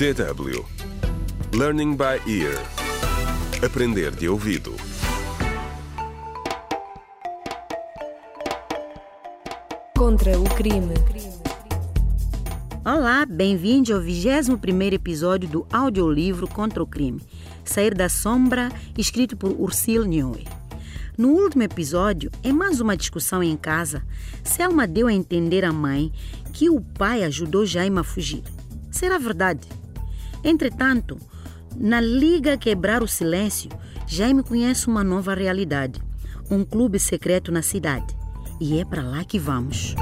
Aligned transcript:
DW 0.00 0.64
Learning 1.52 1.94
by 1.94 2.22
Ear 2.26 2.58
Aprender 3.62 4.10
de 4.12 4.30
ouvido 4.30 4.74
Contra 9.94 10.40
o 10.40 10.44
crime. 10.54 10.94
Olá, 12.82 13.26
bem-vindos 13.26 13.90
ao 13.90 14.00
21º 14.00 14.94
episódio 14.94 15.46
do 15.46 15.66
audiolivro 15.70 16.48
Contra 16.48 16.82
o 16.82 16.86
Crime, 16.86 17.20
Sair 17.62 17.94
da 17.94 18.08
Sombra, 18.08 18.70
escrito 18.96 19.36
por 19.36 19.50
Ursil 19.50 20.06
Nhoe. 20.06 20.48
No 21.18 21.32
último 21.32 21.62
episódio, 21.62 22.30
em 22.42 22.54
mais 22.54 22.80
uma 22.80 22.96
discussão 22.96 23.42
em 23.42 23.54
casa, 23.54 24.02
Selma 24.42 24.86
deu 24.86 25.08
a 25.08 25.12
entender 25.12 25.62
à 25.62 25.70
mãe 25.70 26.10
que 26.54 26.70
o 26.70 26.80
pai 26.80 27.22
ajudou 27.22 27.66
Jaime 27.66 27.98
a 27.98 28.02
fugir. 28.02 28.42
Será 28.90 29.18
verdade? 29.18 29.68
Entretanto, 30.42 31.18
na 31.76 32.00
Liga 32.00 32.56
Quebrar 32.56 33.02
o 33.02 33.08
Silêncio, 33.08 33.70
Jaime 34.06 34.42
conhece 34.42 34.88
uma 34.88 35.04
nova 35.04 35.34
realidade, 35.34 36.00
um 36.50 36.64
clube 36.64 36.98
secreto 36.98 37.52
na 37.52 37.62
cidade. 37.62 38.16
E 38.60 38.78
é 38.78 38.84
para 38.84 39.02
lá 39.02 39.24
que 39.24 39.38
vamos. 39.38 39.94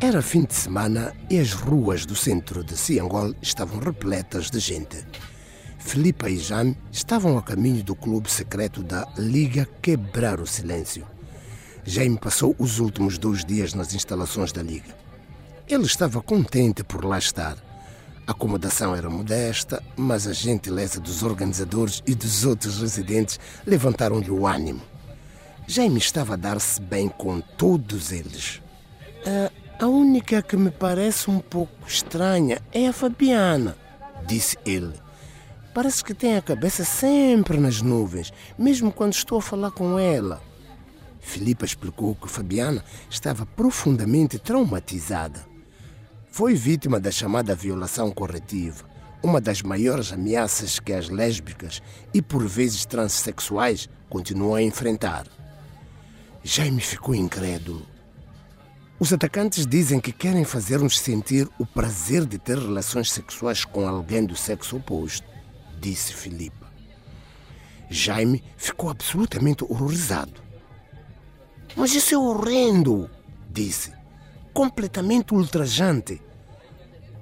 Era 0.00 0.20
fim 0.20 0.44
de 0.44 0.54
semana 0.54 1.14
e 1.30 1.38
as 1.38 1.52
ruas 1.52 2.04
do 2.04 2.14
centro 2.14 2.62
de 2.62 2.76
Ciangol 2.76 3.34
estavam 3.40 3.80
repletas 3.80 4.50
de 4.50 4.58
gente. 4.58 5.04
Filipa 5.78 6.28
e 6.28 6.38
Jaime 6.38 6.76
estavam 6.92 7.36
a 7.36 7.42
caminho 7.42 7.82
do 7.82 7.94
clube 7.94 8.30
secreto 8.30 8.82
da 8.82 9.06
Liga 9.18 9.68
Quebrar 9.82 10.40
o 10.40 10.46
Silêncio. 10.46 11.06
Jaime 11.84 12.18
passou 12.18 12.54
os 12.58 12.80
últimos 12.80 13.18
dois 13.18 13.44
dias 13.44 13.74
nas 13.74 13.94
instalações 13.94 14.52
da 14.52 14.62
Liga. 14.62 15.03
Ele 15.66 15.84
estava 15.84 16.20
contente 16.20 16.84
por 16.84 17.06
lá 17.06 17.16
estar. 17.16 17.56
A 18.26 18.32
acomodação 18.32 18.94
era 18.94 19.08
modesta, 19.08 19.82
mas 19.96 20.26
a 20.26 20.32
gentileza 20.34 21.00
dos 21.00 21.22
organizadores 21.22 22.02
e 22.06 22.14
dos 22.14 22.44
outros 22.44 22.80
residentes 22.80 23.40
levantaram-lhe 23.66 24.30
o 24.30 24.46
ânimo. 24.46 24.82
Jaime 25.66 25.98
estava 25.98 26.34
a 26.34 26.36
dar-se 26.36 26.78
bem 26.82 27.08
com 27.08 27.40
todos 27.40 28.12
eles. 28.12 28.60
A, 29.26 29.84
a 29.84 29.88
única 29.88 30.42
que 30.42 30.54
me 30.54 30.70
parece 30.70 31.30
um 31.30 31.40
pouco 31.40 31.72
estranha 31.88 32.60
é 32.70 32.86
a 32.86 32.92
Fabiana, 32.92 33.74
disse 34.26 34.58
ele. 34.66 34.92
Parece 35.72 36.04
que 36.04 36.12
tem 36.12 36.36
a 36.36 36.42
cabeça 36.42 36.84
sempre 36.84 37.56
nas 37.58 37.80
nuvens, 37.80 38.34
mesmo 38.58 38.92
quando 38.92 39.14
estou 39.14 39.38
a 39.38 39.42
falar 39.42 39.70
com 39.70 39.98
ela. 39.98 40.42
Filipa 41.20 41.64
explicou 41.64 42.14
que 42.14 42.28
Fabiana 42.28 42.84
estava 43.08 43.46
profundamente 43.46 44.38
traumatizada. 44.38 45.53
Foi 46.36 46.52
vítima 46.52 46.98
da 46.98 47.12
chamada 47.12 47.54
violação 47.54 48.10
corretiva, 48.10 48.84
uma 49.22 49.40
das 49.40 49.62
maiores 49.62 50.12
ameaças 50.12 50.80
que 50.80 50.92
as 50.92 51.08
lésbicas 51.08 51.80
e 52.12 52.20
por 52.20 52.44
vezes 52.48 52.84
transexuais 52.84 53.88
continuam 54.10 54.56
a 54.56 54.60
enfrentar. 54.60 55.28
Jaime 56.42 56.80
ficou 56.80 57.14
incrédulo. 57.14 57.86
Os 58.98 59.12
atacantes 59.12 59.64
dizem 59.64 60.00
que 60.00 60.10
querem 60.10 60.44
fazer-nos 60.44 60.98
sentir 60.98 61.48
o 61.56 61.64
prazer 61.64 62.26
de 62.26 62.36
ter 62.36 62.58
relações 62.58 63.12
sexuais 63.12 63.64
com 63.64 63.86
alguém 63.86 64.26
do 64.26 64.34
sexo 64.34 64.78
oposto, 64.78 65.28
disse 65.80 66.12
Filipa. 66.12 66.66
Jaime 67.88 68.42
ficou 68.56 68.90
absolutamente 68.90 69.62
horrorizado. 69.62 70.42
Mas 71.76 71.94
isso 71.94 72.12
é 72.12 72.18
horrendo, 72.18 73.08
disse, 73.48 73.92
completamente 74.54 75.34
ultrajante. 75.34 76.22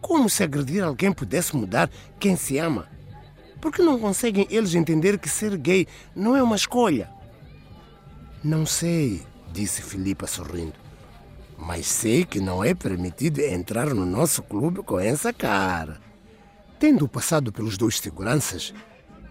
Como 0.01 0.29
se 0.29 0.45
agredir 0.45 0.85
alguém 0.85 1.11
pudesse 1.11 1.57
mudar 1.57 1.91
quem 2.21 2.37
se 2.37 2.59
ama? 2.59 2.87
Por 3.61 3.73
que 3.73 3.81
não 3.81 3.99
conseguem 3.99 4.47
eles 4.51 4.75
entender 4.75 5.19
que 5.19 5.29
ser 5.29 5.57
gay 5.57 5.87
não 6.15 6.37
é 6.37 6.43
uma 6.43 6.57
escolha? 6.57 7.11
Não 8.45 8.67
sei, 8.67 9.23
disse 9.53 9.81
Filipa 9.81 10.27
sorrindo. 10.27 10.75
Mas 11.57 11.87
sei 11.87 12.25
que 12.25 12.41
não 12.41 12.63
é 12.63 12.75
permitido 12.75 13.41
entrar 13.41 13.95
no 13.95 14.05
nosso 14.05 14.43
clube 14.43 14.83
com 14.83 14.99
essa 14.99 15.33
cara. 15.33 16.01
Tendo 16.79 17.07
passado 17.07 17.53
pelos 17.53 17.79
dois 17.79 17.99
seguranças, 17.99 18.75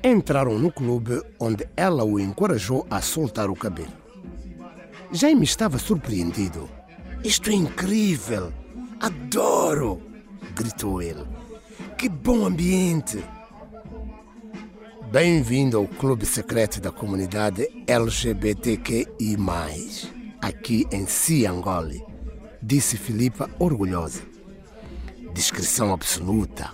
entraram 0.02 0.58
no 0.58 0.72
clube 0.72 1.22
onde 1.38 1.68
ela 1.76 2.06
o 2.06 2.18
encorajou 2.18 2.88
a 2.90 3.02
soltar 3.02 3.50
o 3.50 3.56
cabelo. 3.56 3.92
Jaime 5.12 5.44
estava 5.44 5.78
surpreendido. 5.78 6.70
Isto 7.24 7.52
é 7.52 7.54
incrível! 7.54 8.52
Adoro! 9.00 10.02
gritou 10.56 11.04
ele. 11.04 11.24
Que 11.96 12.10
bom 12.10 12.48
ambiente! 12.48 13.24
Bem-vindo 15.12 15.78
ao 15.78 15.88
clube 15.88 16.26
secreto 16.26 16.82
da 16.82 16.92
comunidade 16.92 17.68
LGBTQI, 17.86 19.38
aqui 20.42 20.88
em 20.92 21.06
Ciangoli, 21.06 22.04
disse 22.60 22.98
Filipa 22.98 23.48
orgulhosa. 23.60 24.24
Discrição 25.32 25.94
absoluta. 25.94 26.74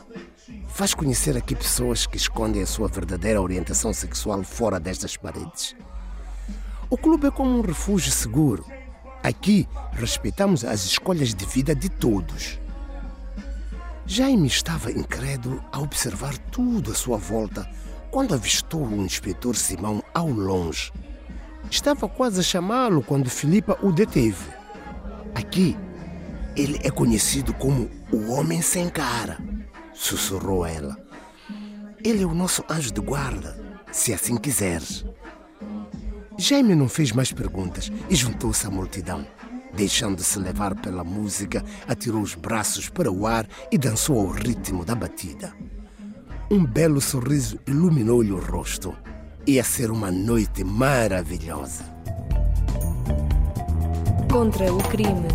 Faz 0.69 0.93
conhecer 0.93 1.35
aqui 1.35 1.55
pessoas 1.55 2.07
que 2.07 2.15
escondem 2.15 2.61
a 2.61 2.67
sua 2.67 2.87
verdadeira 2.87 3.41
orientação 3.41 3.91
sexual 3.91 4.41
fora 4.43 4.79
destas 4.79 5.17
paredes. 5.17 5.75
O 6.89 6.97
clube 6.97 7.27
é 7.27 7.31
como 7.31 7.57
um 7.57 7.61
refúgio 7.61 8.13
seguro. 8.13 8.76
Aqui 9.23 9.67
respeitamos 9.91 10.63
as 10.63 10.85
escolhas 10.85 11.33
de 11.33 11.45
vida 11.45 11.75
de 11.75 11.89
todos. 11.89 12.59
Jaime 14.05 14.47
estava 14.47 14.91
incrédulo 14.91 15.61
a 15.71 15.79
observar 15.79 16.37
tudo 16.37 16.91
à 16.91 16.95
sua 16.95 17.17
volta 17.17 17.69
quando 18.09 18.33
avistou 18.33 18.85
o 18.85 19.03
inspetor 19.03 19.55
Simão 19.55 20.01
ao 20.13 20.29
longe. 20.29 20.93
Estava 21.69 22.07
quase 22.07 22.39
a 22.39 22.43
chamá-lo 22.43 23.01
quando 23.01 23.29
Filipa 23.29 23.77
o 23.81 23.91
deteve. 23.91 24.49
Aqui, 25.35 25.77
ele 26.55 26.79
é 26.83 26.89
conhecido 26.89 27.53
como 27.53 27.89
o 28.11 28.31
Homem 28.31 28.61
Sem 28.61 28.89
Cara, 28.89 29.37
sussurrou 29.93 30.65
ela. 30.65 30.95
Ele 32.03 32.23
é 32.23 32.25
o 32.25 32.33
nosso 32.33 32.63
anjo 32.69 32.91
de 32.91 33.01
guarda, 33.01 33.59
se 33.91 34.13
assim 34.13 34.37
quiseres. 34.37 35.05
Jaime 36.39 36.75
não 36.75 36.87
fez 36.87 37.11
mais 37.11 37.31
perguntas 37.31 37.91
e 38.09 38.15
juntou-se 38.15 38.67
à 38.67 38.69
multidão. 38.69 39.25
Deixando-se 39.73 40.37
levar 40.37 40.75
pela 40.75 41.03
música, 41.03 41.63
atirou 41.87 42.21
os 42.21 42.35
braços 42.35 42.89
para 42.89 43.11
o 43.11 43.25
ar 43.25 43.47
e 43.71 43.77
dançou 43.77 44.19
ao 44.19 44.27
ritmo 44.27 44.85
da 44.85 44.95
batida. 44.95 45.53
Um 46.49 46.63
belo 46.63 47.01
sorriso 47.01 47.59
iluminou-lhe 47.67 48.31
o 48.31 48.39
rosto. 48.39 48.95
Ia 49.45 49.63
ser 49.63 49.91
uma 49.91 50.11
noite 50.11 50.63
maravilhosa. 50.63 51.83
Contra 54.31 54.71
o 54.71 54.77
crime. 54.89 55.27